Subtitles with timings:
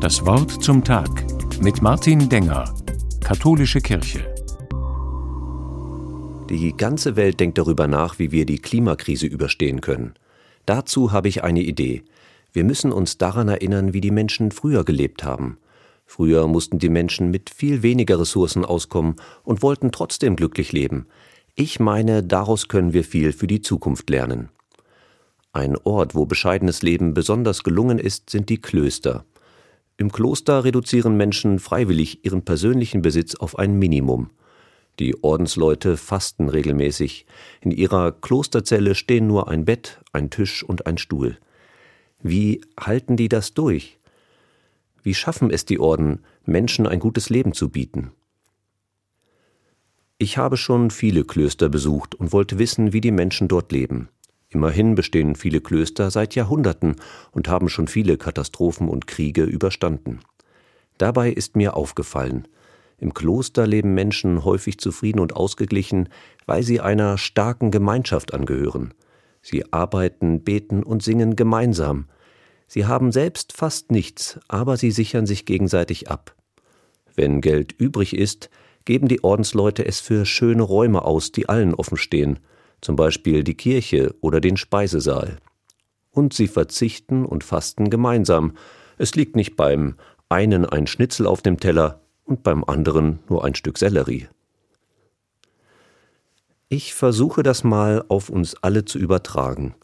[0.00, 1.10] Das Wort zum Tag
[1.60, 2.74] mit Martin Denger,
[3.22, 4.34] Katholische Kirche.
[6.48, 10.14] Die ganze Welt denkt darüber nach, wie wir die Klimakrise überstehen können.
[10.66, 12.02] Dazu habe ich eine Idee.
[12.52, 15.58] Wir müssen uns daran erinnern, wie die Menschen früher gelebt haben.
[16.06, 19.14] Früher mussten die Menschen mit viel weniger Ressourcen auskommen
[19.44, 21.06] und wollten trotzdem glücklich leben.
[21.54, 24.48] Ich meine, daraus können wir viel für die Zukunft lernen.
[25.52, 29.24] Ein Ort, wo bescheidenes Leben besonders gelungen ist, sind die Klöster.
[29.96, 34.30] Im Kloster reduzieren Menschen freiwillig ihren persönlichen Besitz auf ein Minimum.
[35.00, 37.26] Die Ordensleute fasten regelmäßig.
[37.60, 41.38] In ihrer Klosterzelle stehen nur ein Bett, ein Tisch und ein Stuhl.
[42.22, 43.98] Wie halten die das durch?
[45.02, 48.12] Wie schaffen es die Orden, Menschen ein gutes Leben zu bieten?
[50.18, 54.10] Ich habe schon viele Klöster besucht und wollte wissen, wie die Menschen dort leben.
[54.50, 56.96] Immerhin bestehen viele Klöster seit Jahrhunderten
[57.30, 60.20] und haben schon viele Katastrophen und Kriege überstanden.
[60.98, 62.46] Dabei ist mir aufgefallen,
[63.00, 66.10] im Kloster leben Menschen häufig zufrieden und ausgeglichen,
[66.46, 68.92] weil sie einer starken Gemeinschaft angehören.
[69.40, 72.04] Sie arbeiten, beten und singen gemeinsam.
[72.68, 76.36] Sie haben selbst fast nichts, aber sie sichern sich gegenseitig ab.
[77.16, 78.50] Wenn Geld übrig ist,
[78.84, 82.38] geben die Ordensleute es für schöne Räume aus, die allen offen stehen,
[82.80, 85.38] zum Beispiel die Kirche oder den Speisesaal.
[86.10, 88.52] Und sie verzichten und fasten gemeinsam.
[88.98, 89.94] Es liegt nicht beim
[90.28, 94.28] einen ein Schnitzel auf dem Teller und beim anderen nur ein Stück Sellerie.
[96.68, 99.74] Ich versuche das mal auf uns alle zu übertragen.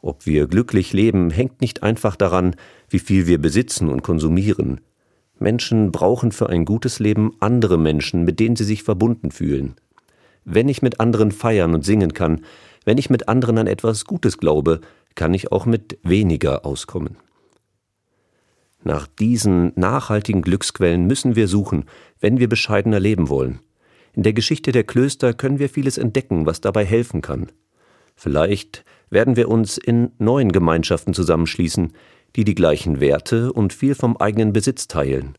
[0.00, 2.54] Ob wir glücklich leben, hängt nicht einfach daran,
[2.88, 4.80] wie viel wir besitzen und konsumieren.
[5.40, 9.74] Menschen brauchen für ein gutes Leben andere Menschen, mit denen sie sich verbunden fühlen.
[10.44, 12.44] Wenn ich mit anderen feiern und singen kann,
[12.84, 14.80] wenn ich mit anderen an etwas Gutes glaube,
[15.14, 17.16] kann ich auch mit weniger auskommen.
[18.84, 21.84] Nach diesen nachhaltigen Glücksquellen müssen wir suchen,
[22.20, 23.60] wenn wir bescheidener leben wollen.
[24.12, 27.52] In der Geschichte der Klöster können wir vieles entdecken, was dabei helfen kann.
[28.16, 31.92] Vielleicht werden wir uns in neuen Gemeinschaften zusammenschließen,
[32.34, 35.36] die die gleichen Werte und viel vom eigenen Besitz teilen.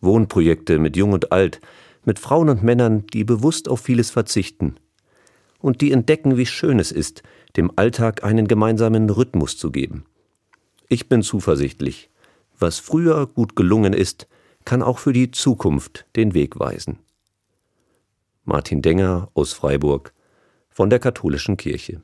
[0.00, 1.60] Wohnprojekte mit Jung und Alt,
[2.06, 4.76] mit Frauen und Männern, die bewusst auf vieles verzichten
[5.58, 7.22] und die entdecken, wie schön es ist,
[7.56, 10.04] dem Alltag einen gemeinsamen Rhythmus zu geben.
[10.88, 12.08] Ich bin zuversichtlich,
[12.58, 14.28] was früher gut gelungen ist,
[14.64, 16.98] kann auch für die Zukunft den Weg weisen.
[18.44, 20.14] Martin Denger aus Freiburg
[20.70, 22.02] von der Katholischen Kirche